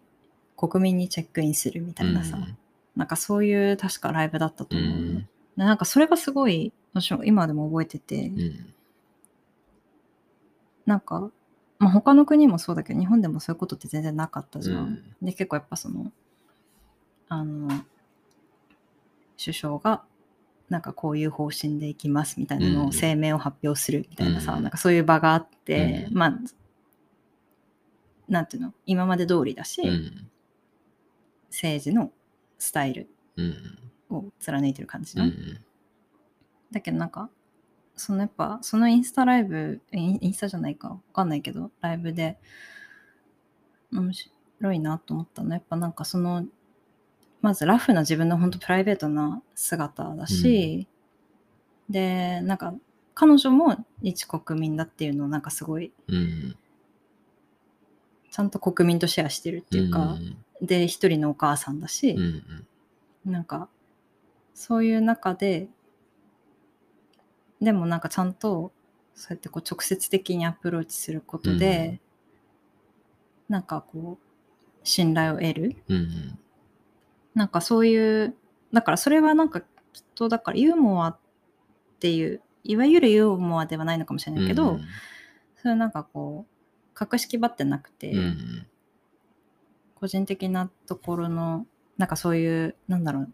[0.55, 2.57] 国民にチェックインするみたいなさ、うん
[2.95, 4.97] なんかそういう確かライブだったとう思う。
[4.97, 5.17] ん。
[5.17, 8.73] でなんかそれがすごい、私も今でも覚えてて、うん。
[10.91, 11.31] なんか、
[11.79, 14.77] まあ、他の国もそうだけど、日本でもそういうことって全然なかったじゃん。
[14.77, 16.11] うんで、結構やっぱその、
[17.29, 17.69] あの、
[19.41, 20.03] 首相が、
[20.67, 26.39] なんかこういう方針でいきますみたいなのうんを声明を発表するみたいなさ、うんなんかそういう場があって、うんまあ、
[28.27, 30.29] なんていうの、今まで通りだし、うん。
[31.49, 32.11] 政治の
[32.57, 33.55] スタイルうん。
[34.09, 35.27] を貫いてる感じじゃん。
[35.27, 35.59] うん。
[36.69, 37.29] だけどなんか、
[38.01, 42.39] そのやっぱ、そのインスタライブ、インスタじゃないか、わかんないけど、ライブで、
[43.91, 45.53] 面白いなと思ったの。
[45.53, 46.47] やっぱなんかその、
[47.41, 50.87] まずラフな自分の本当プライベートな姿だし、
[51.89, 52.73] で、なんか、
[53.13, 56.55] 彼女も一国民だっていうのをなんかすごい、うん。
[58.31, 60.17] ちゃんと国民とシェアしてるっていうか、
[60.59, 62.65] で、一人のお母さんだし、うん。
[63.25, 63.31] うん。
[63.31, 63.69] なんか、
[64.55, 65.69] そういう中で、
[67.61, 68.71] でもなんかちゃんと、
[69.13, 72.01] そうやってこう直接的にアプローチすることで、
[73.49, 74.31] なんかこう、
[74.83, 75.75] 信頼を得る。
[75.87, 76.39] うん。
[77.35, 78.35] なんかそういう、
[78.73, 79.67] だからそれはなんかきっ
[80.15, 81.19] と、だからユーモアっ
[81.99, 84.79] ていう、いわゆるユーモアではないのかもしれないけど、
[85.57, 88.67] それはなんかこう、格式ばってなくて、うん。
[89.95, 93.33] 個人的なところの、なんかそういう、なんだろう。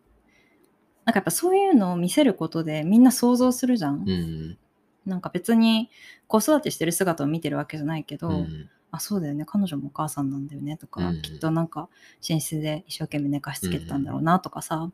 [1.07, 4.03] なんかやっぱそういうのを見せることでみんな想像するじゃん。
[4.05, 4.57] うん。
[5.05, 5.89] なんか別に
[6.27, 8.69] 子育てしてる姿を見てるわけじゃないけど、うん。
[8.91, 11.87] あ、そうだよね、彼女もお母さんなんだよねとか、うんきっとなんか
[12.27, 14.91] 寝室で一生懸命寝かしつけてたんだろうなとかさ、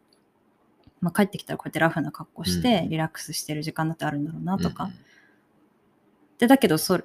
[1.02, 4.92] まあ、帰ってきたらこうやってラフな格好してうんリラックスしてる時間だってあるんだろうなとか。
[6.38, 7.04] で、だけどそれ、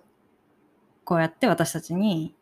[1.05, 2.35] こうやって私たちに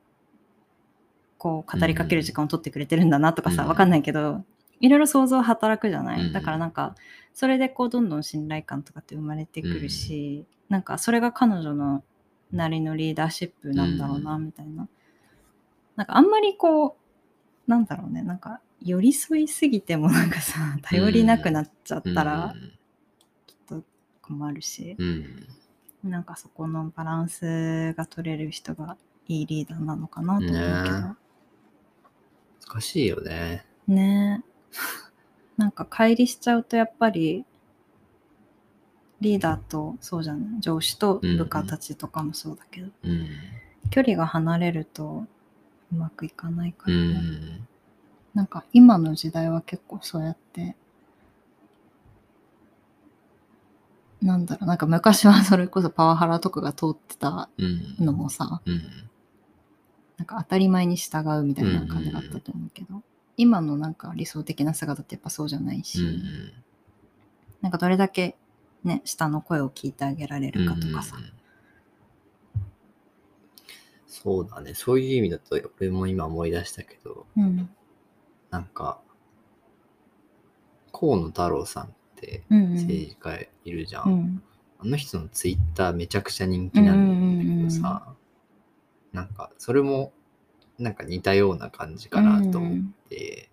[1.39, 4.45] こう語りかける時間を取ってくれてるんだなとかさ、うんわかんないけど、
[4.81, 6.95] いろいろ想像働くじゃない、うんだからなんか、
[7.35, 12.03] それでこうどんどん信頼感とかって生まれてくるし、なんかそれが彼女の
[12.53, 14.89] なりのリーダーシップなんだろうな、うみたいな。
[15.97, 16.97] なんかあんまりこ
[17.67, 22.55] う、なんだろうね、なんか寄り添いすぎてもなんかさ、頼りなくなっちゃったら
[23.47, 23.83] きっと
[24.23, 25.47] 困るし、うん。
[26.05, 31.17] なんかそこのバランスが取れる人がいいリーダーなのかなと思うけど。
[32.69, 33.67] 難しいよね。
[33.89, 34.56] ねえ。
[35.57, 37.45] なんか乖離しちゃうとやっぱり
[39.21, 43.29] リーダーとそうじゃない上司と部下たちとかもそうだけど、うん。
[43.91, 45.25] 距離が離れると
[45.93, 47.69] うまくいかないかうらね、ん。
[48.35, 50.77] なんか今の時代は結構そうやって
[54.21, 57.97] なんだろうなんか昔はそれこそパワハラとかが通ってたうん。
[58.05, 58.83] のもさうん。
[60.19, 63.03] なんか当たり前に従うみたいな感じだったと思うけど、
[63.37, 66.53] 今のなんか理想的な姿ってやっぱそうじゃないし、うん。
[67.61, 68.37] なんかどれだけ
[68.85, 71.17] ね、下の声を聞いてあげられるかとかさ。
[71.17, 71.37] うん
[74.27, 74.75] そうだね。
[74.75, 77.71] そういう意味だと、俺も今思い出したけど、うん。
[78.51, 79.01] なんか、
[80.91, 82.73] 河野太郎さんってうんうん。
[82.75, 84.09] 政治家いるじゃん。
[84.09, 84.43] うん。
[84.81, 88.15] あの人のツイッターめちゃくちゃ人気なんだけどさ、
[89.13, 90.13] なんか、それも、
[90.79, 93.51] なんか似たような感じかなと思って、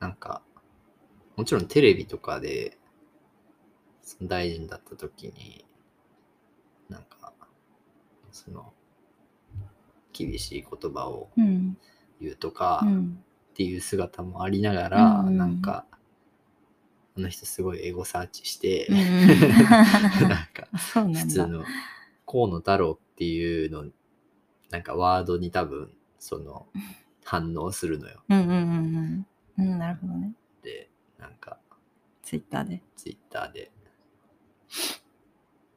[0.00, 0.42] なんか、
[1.36, 2.78] もちろんテレビとかで、
[4.02, 5.64] その大臣だった時に、
[6.88, 7.32] なんか、
[8.32, 8.72] その、
[10.12, 11.76] 厳しい言葉をうん。
[12.20, 13.24] 言うとかうん。
[13.50, 15.86] っていう姿もありながら、うんなんか、
[17.16, 18.96] あの人すごいエゴサーチして、うん
[20.28, 20.68] なんか。
[20.72, 21.64] 普通の
[22.26, 23.86] 河野太郎っていうの
[24.74, 26.66] なんかワードに多分その
[27.22, 29.66] 反応するのようんうんうんうん。
[29.70, 30.34] うん、なるほどね。
[30.64, 31.58] でなんか
[32.24, 32.82] ツイッターで。
[32.96, 33.70] ツイッターで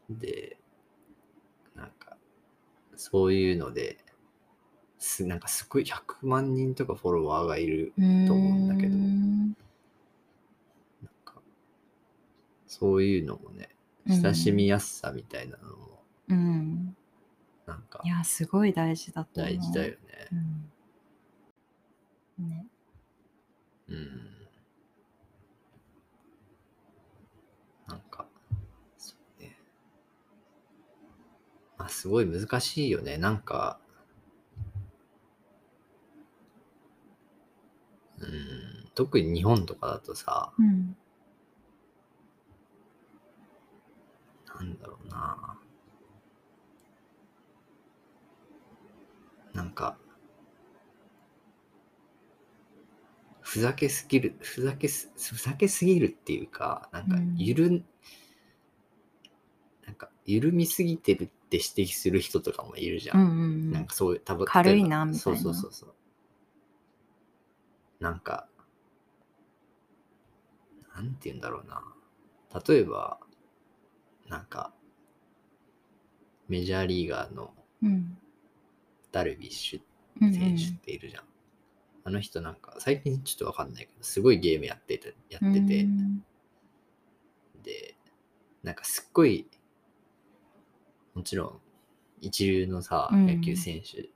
[0.10, 0.57] で
[1.75, 2.17] なんか
[2.95, 3.99] そういうので
[4.97, 9.57] すなんかすごい100万人とかフォロワーがいると思うんだけどんなん
[11.23, 11.36] か
[12.65, 13.69] そういうのもね
[14.07, 16.97] うん親しみやすさみたいなのもうん。
[17.67, 19.53] なんかいや、すごい大事だと思う。
[19.53, 19.97] 大事だよね
[20.32, 20.36] う
[22.41, 22.49] ん。
[22.49, 22.67] ね。
[23.89, 24.47] うん
[27.88, 28.27] なんか、
[28.97, 29.58] そうね。
[31.77, 33.17] まあ、すごい難しいよね。
[33.17, 33.80] なんか、
[38.19, 40.95] うん、特に日本とかだとさ、うん。
[44.47, 45.60] なんだろうな。
[49.53, 49.96] なんか、
[53.42, 57.86] ふざけすぎる、ふざけす、ふざけすぎるっていうか、なんかうん、ゆる、
[59.86, 63.20] なんか、緩みすぎてるって指摘する人とかもいるじゃん。
[63.20, 65.94] うんうんうんなんかそういう、多分軽いなみたいなそうそうそうそう。
[68.00, 68.50] なんか、
[70.96, 71.84] なんて言うんだろうな。
[72.68, 73.20] 例えば、
[74.28, 74.74] なんか、
[76.48, 78.18] メジャーリーガーのうん
[79.17, 79.82] ダルビッシュ
[80.21, 80.34] うんうん。
[80.34, 81.23] 選手っているじゃん。
[82.03, 86.23] あの人なんか、最近ちょっとわかんないけど、すごいゲームやってて、やってて、うん。
[87.63, 87.95] で、
[88.62, 89.47] なんかすっごい、
[91.15, 91.62] もちろん、
[92.21, 93.25] 一流のさ、うん。
[93.25, 94.08] 野球選手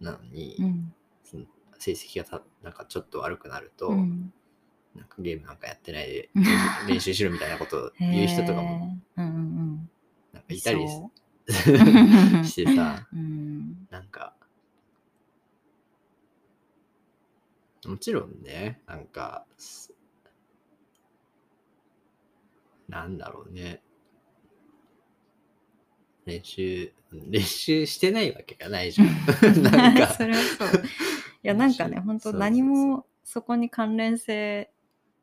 [0.00, 0.94] なのに、うん。
[1.22, 1.44] その
[1.78, 4.32] 成績がたなんかちょっと悪くなると、うん。
[4.94, 6.44] なんかゲームなんかやってないで うん
[6.88, 10.56] 練習しろみたいなことを言う人とかもなんかうん。
[10.56, 11.12] いたりそ
[12.44, 14.34] してさ、ううんなんか、
[17.86, 19.94] もちろんね、なんか、す
[22.88, 23.82] なんだろうね。
[26.24, 29.08] 練習、練習してないわけがないじゃん。
[29.62, 30.68] なんか、 それはそう。
[30.68, 30.82] い
[31.42, 34.70] や、なんかね、本当何もそこに関連性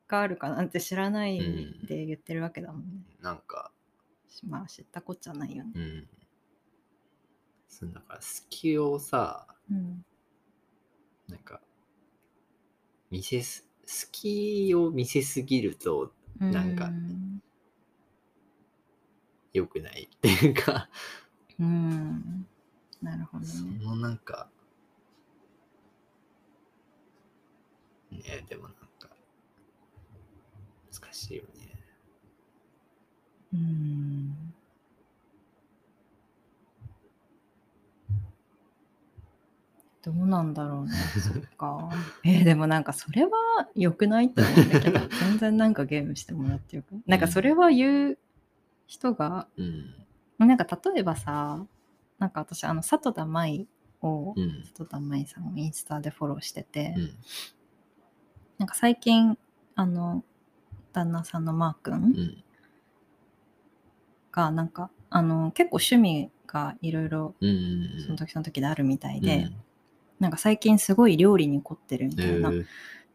[0.08, 2.88] があるかなんて知らないうんで言ってるわけだもんね。
[3.22, 3.72] なんか、
[4.44, 5.72] まあ、知ったこっちゃないよね。
[5.76, 6.08] うん。
[7.68, 10.06] そうだから、隙をさ、うん。
[11.28, 11.62] なんか、
[13.12, 17.42] 見せす、隙を見せすぎるとなんかうん
[19.54, 20.90] 良くないっていうか、
[21.60, 22.46] うん。
[23.02, 23.80] なるほどそね。
[23.84, 24.50] のなんか、
[28.12, 29.10] ねでもなんか、
[30.92, 31.55] 難しいよね。
[33.56, 34.36] うん。
[40.04, 40.92] どうなんだろうね。
[41.20, 41.90] そっか。
[42.24, 43.32] えーでもなんかそれは
[43.76, 47.02] 良くないって思うんだけど、 全然なんかゲームしてもらってよく？
[47.08, 48.18] なんかそれは言う
[48.88, 49.96] 人が、うん。
[50.38, 51.66] なんか例えばさ、
[52.20, 53.68] なんか私、あの、里田舞
[54.02, 54.64] を、うん。
[54.66, 57.10] 里田舞さんをインスタでフォローしてて、うん。
[58.60, 59.38] なんか最近、
[59.76, 60.24] あの、
[60.94, 62.44] 旦那さんのマー君
[64.36, 64.44] うん。
[64.44, 68.02] が、なんか、あの、結構趣味がいろいろうん。
[68.06, 69.22] その時その時であるみたいうん。
[69.22, 69.50] で、
[70.20, 72.66] なんか最近すごい料理に凝ってるみたいな、えー。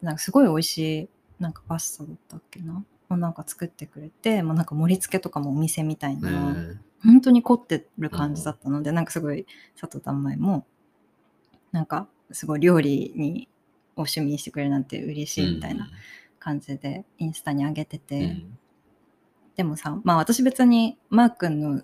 [0.02, 6.76] なんかすごい美味しいなんかパスタだったっけなをなんか作ってくれてもうなんか盛り付けとかもお店みたいえな、ー。
[7.02, 9.46] 本当に凝ってる感じだったので、なんかすごい
[9.78, 10.66] 佐藤丹前も
[11.72, 13.48] なんかすごい料理に
[13.96, 15.88] お趣味にしてくれるなんて嬉しいみたいな
[16.38, 18.58] 感じでインスタに上げてて、うん
[19.60, 21.82] でもさまあ私別にマー君の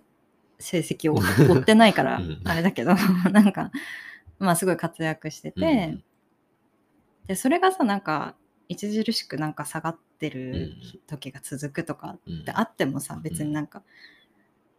[0.59, 2.41] 成績を追ってないからうん。
[2.47, 2.95] あれだけど
[3.31, 3.71] なんか
[4.39, 5.99] まあすごい活躍してて、
[7.27, 8.35] でそれがさなんか
[8.73, 10.73] 著しくなんか下がってる
[11.07, 12.41] 時が続くとかうん。
[12.41, 13.83] ってあってもさ別になんか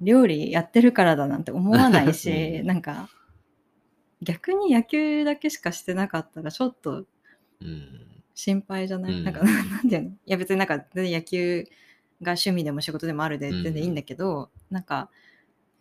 [0.01, 2.31] 料理やってるからだなんて思わないし、
[2.61, 2.65] うん。
[2.65, 3.09] なんか
[4.23, 7.05] 逆に野球だけしかしてなかったらちょっと
[7.61, 8.23] うん。
[8.33, 9.23] 心配じゃない、うん。
[9.23, 10.09] なんか なんていうの？
[10.09, 11.63] いや別になんか全然野球
[12.21, 15.09] が趣味でも仕事でもあるで全然いいんだけど、なんか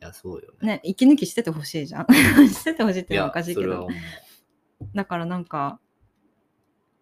[0.00, 0.68] いや、そうよね。
[0.68, 2.06] ね息抜きしててほしいじゃん
[2.48, 3.88] しててほしいっていうのはおかしいけど
[4.94, 5.80] だからなんか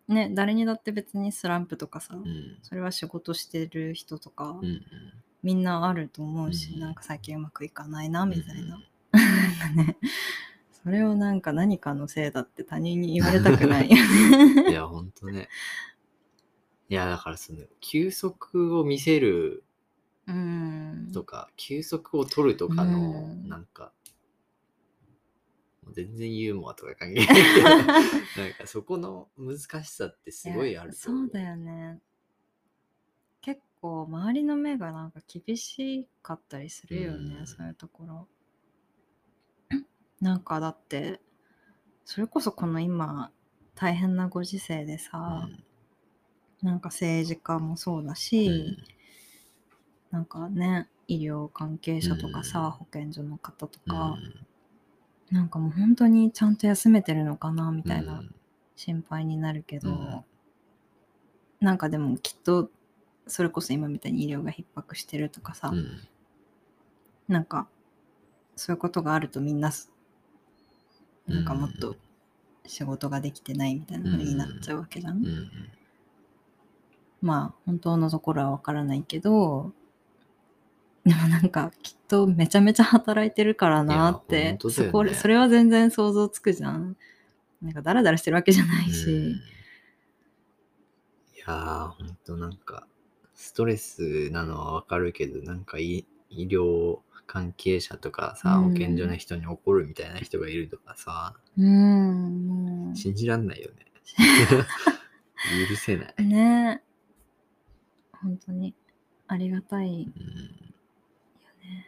[0.07, 2.59] ね誰にだって別にスランプとかさ、うん。
[2.63, 4.83] それは仕事してる人とか、うん。
[5.43, 8.77] みんなあると思うし、うんなんか最近うまくいかないなみたいな、
[9.71, 9.99] うんね
[10.85, 15.49] それをなんか何かのせいだって他人に言われたくないよね いや、ほんとね。
[16.89, 19.65] いや、だからその、休息を見せる
[20.27, 21.11] うん。
[21.13, 23.49] とか、休息を取るとかの、うん。
[23.49, 23.93] なんか、
[25.93, 27.69] 全然ユーモアとか関係ないけど、
[28.43, 32.01] なんかそこの難しさってすごいあると思そうだよね。
[33.43, 37.47] 結構周りの目がなんか厳しかったりするよね、うん。
[37.47, 38.29] そういうところ。
[40.21, 41.21] なんかだって
[42.07, 43.31] それこそこの今
[43.75, 45.49] 大変なご時世でさ、
[46.65, 48.77] なんか政治家もそうだし、うん。
[50.11, 52.71] なんかね医療関係者とかさ、うん。
[52.71, 53.95] 保健所の方とうん。
[53.95, 54.17] か、
[55.31, 58.25] なんかもう本当にちゃんと休めてるのかなみたいな
[58.77, 60.25] 心配になるけど、うん。
[61.61, 62.71] なんかでもきっと
[63.27, 65.79] それこそ今みたいに医療が逼迫してるとかさ、うん。
[65.79, 66.09] うん
[67.27, 67.69] なんか
[68.55, 69.91] そういうことがあるとみんなす
[71.27, 71.97] なんかもっと
[72.67, 75.25] 仕事ができてないみたいな風になっちゃうわけじゃん。
[75.25, 75.51] うん
[77.25, 79.73] まあ本当のところはわからないけど
[81.05, 86.97] でもなんかきっとめちゃめちゃ働いてるからなってねそこそれは全然想像つくじゃん。
[87.63, 89.37] なんかダラダラしてるわけじゃないし、
[91.47, 92.87] やー、ほんとなんか、
[93.35, 103.87] ストレスなのはわかるけど、なんか医医療関係者とかさ、うん保健所の人に怒るみたいな人がいるとかさ、うん、も信じらんないよね。
[105.69, 106.15] 許せない。
[106.19, 106.23] う。
[106.23, 106.83] ね
[108.25, 108.75] 本当に
[109.29, 110.25] ありがたいようん。
[111.63, 111.87] ね。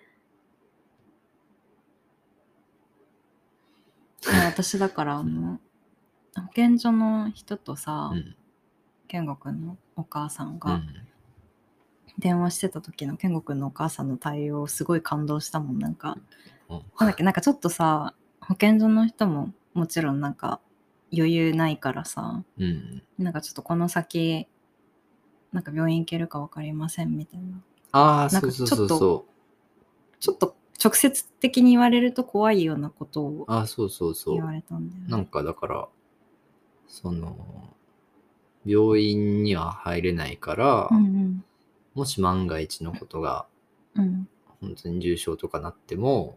[4.30, 5.58] いや私だからあの
[6.36, 8.36] 保健所の人とさ、うん。
[9.08, 10.86] 健吾くんのお母さんがうん。
[12.18, 15.78] 電話してた時の健吾くんのお母さんの対応すごい感動したもん。
[15.78, 16.18] なんか
[16.68, 16.82] うん。
[16.98, 20.60] なんだっけなんかちょっとさ保健所の人ももちろんなんか
[21.16, 23.02] 余裕ないからさうん。
[23.18, 24.46] なんかちょっとこの先
[25.52, 29.24] なんか病院行けるか分かりませんみたいなああ、なんかそうそうそうそ
[30.20, 33.44] ちょっと直接的に言われると怖いようなことをう。
[33.48, 34.44] ああ、そうそうそう言。
[34.44, 35.08] われたんだよね。
[35.08, 35.88] なんかだから、
[36.86, 37.74] その、
[38.64, 41.44] 病院には入れないから、うん
[41.94, 43.46] もし万が一のことが
[43.94, 44.28] うんうん
[44.60, 46.36] 本当に重症とかなっても、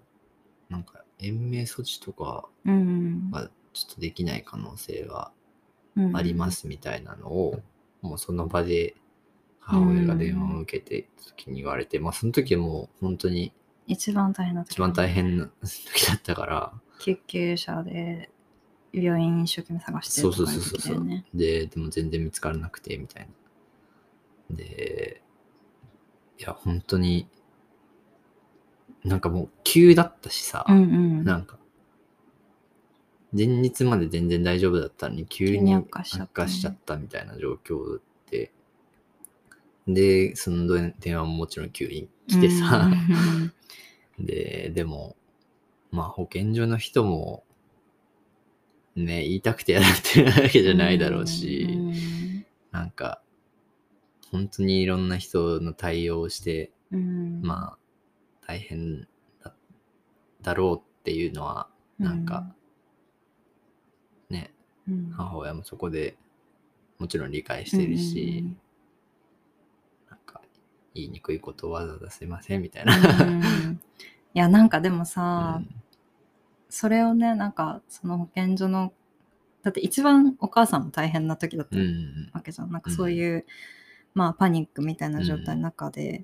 [0.69, 5.31] なんか延命措置とかうんがちょっとできない可能性は
[5.97, 7.61] うんありますみたいなのを、
[8.01, 8.95] もうその場で
[9.59, 13.53] 母親が電話を受けて時に言われて、まあその時はもう本当に
[13.87, 18.29] 一番大変な時一番大変な時だったから、救急車で
[18.91, 21.23] 病院一生懸命探してそうそうるとかいうそうそうそう。
[21.33, 23.27] で、でも全然見つからなくて、みたい
[24.49, 24.55] な。
[24.55, 25.21] で、
[26.37, 27.27] いや、本当に、
[29.03, 31.23] なんかもう急だったしさ、うんうん。
[31.23, 31.57] なんか、
[33.31, 37.99] 前日まで全然大丈夫だったのに、急急にに悪化しちゃったみたいな状況
[38.31, 38.51] で、
[39.87, 40.67] で、その
[40.99, 42.89] 電話ももちろん急に来てさ、
[44.19, 45.15] で、でも、
[45.91, 47.43] まあ保健所の人も、
[48.95, 51.67] ね、言いたくてやってるわけじゃないだろうし、
[52.71, 53.21] なんか、
[54.31, 57.77] 本当にいろんな人の対応をして、うん、まあ、
[58.45, 59.07] 大変
[59.43, 59.53] だ
[60.41, 62.53] だろうっていうのは、なんか、ね、
[64.89, 66.17] うん、母親もそこで
[66.97, 68.43] もちろん理解してるし、
[70.09, 70.41] なんか、
[70.93, 72.97] 言いにくいことをわざわざすいませんみたいな。
[72.97, 73.81] うんうんうん。
[74.33, 75.75] いやなんかでもさ、うん。
[76.69, 78.93] それをねなんかその保健所の
[79.63, 83.45] だって一番お母さんも大変な時だったうんうんわけじゃん、なんかそういう、
[84.13, 86.23] まあパニックみたいな状態の中で、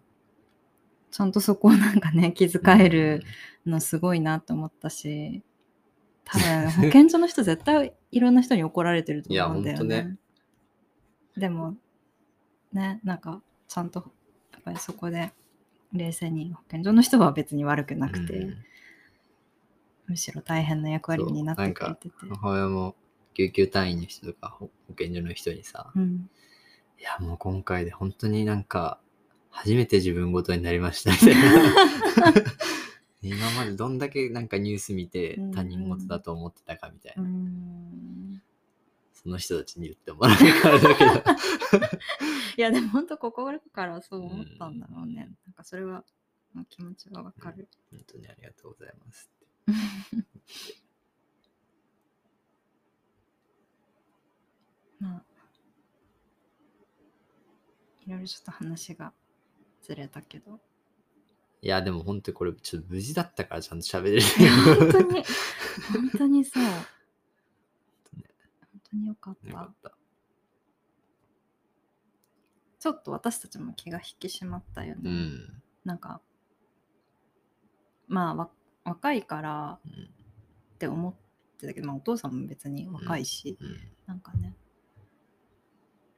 [1.11, 3.23] ちゃんとそこをなんかね気遣える
[3.65, 5.41] のすごいなと思ったし
[6.25, 9.95] 多分保健所の人絶対いろんな人に怒られてると思うんだよね。
[9.95, 10.17] いやほんとね
[11.37, 11.75] でも
[12.73, 14.11] ねなんかちゃんと
[14.51, 15.31] やっぱりそこで
[15.93, 18.57] 冷静に保健所の人は別に悪くなくて、うん
[20.07, 22.15] むしろ大変な役割になってくれてて。
[22.29, 22.95] 母親も
[23.33, 26.29] 救急隊員の人とか保保健所の人にさ、うん
[26.97, 28.99] いやもう今回で本当になんか
[29.49, 31.41] 初めて自分ごとになりましたみたいな
[33.29, 38.41] 今までどんだけなんかニュース見てうん他人事だと思ってたかみたいな、うん。
[39.13, 41.11] その人たちに言ってもらうからだけど。
[42.57, 45.29] いやでも本当心からそう思ったんだろうね。
[45.45, 46.05] なんかそれは
[46.55, 47.67] の気持ちはわかる。
[47.91, 49.29] 本当にありがとうございます
[54.99, 55.25] まあ。
[58.05, 59.13] いろいろちょっと話が
[59.81, 60.59] ずれたけど。
[61.65, 65.13] いやでも本当にこれちょっと無事だったからちゃんと喋れる本当に。
[65.13, 66.63] 本当にそう。
[66.63, 66.73] 本
[68.91, 69.49] 当によかった。
[69.49, 69.91] よかった。
[72.77, 75.01] ちょっと私たちも気が引き締まったよね。
[75.05, 76.21] うん、なんか
[78.07, 78.49] まあわ
[78.83, 80.03] 若いからうん
[80.75, 81.13] って思っ
[81.59, 84.53] てたけど、まあ、お父さんも別に若いし、うん、なんかね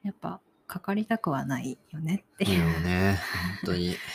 [0.03, 3.17] やっぱかかりたくはないよねっていいいう、よね
[3.61, 3.95] 本当に。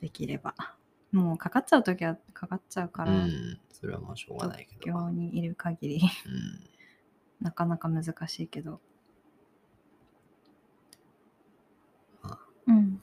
[0.00, 0.77] できれば
[1.12, 3.58] もうかかっちゃう時はかかっちゃうから、うん。
[3.72, 7.44] それはもうしょうがないけど、東京にいる限りうん。
[7.44, 8.80] なかなか難しいけど。
[12.22, 12.38] まあ。
[12.66, 13.00] うん。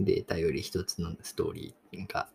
[0.00, 2.28] データより一つのストーリーが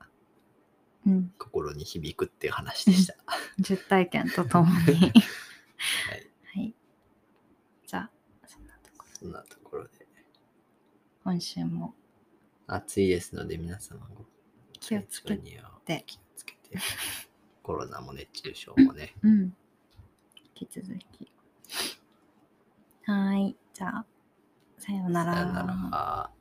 [1.06, 1.34] うん。
[1.38, 3.16] 心に響くっていう話でした。
[3.60, 4.76] 実体験とともに。
[4.88, 6.74] はい、はい。
[7.86, 8.12] じゃあ
[8.48, 10.04] そんなところそんなところで。
[11.24, 11.94] 今週も
[12.68, 14.26] 暑いですので皆様ご
[14.80, 16.04] 気をつけて。
[16.06, 16.78] 気をつけて。
[17.62, 19.14] コロナも熱中症もね。
[19.24, 19.56] うん。
[20.60, 21.32] 引き続き。
[23.04, 23.58] はーい。
[23.74, 24.06] じゃあ
[24.78, 25.34] さようなら。
[25.34, 26.32] さよなら。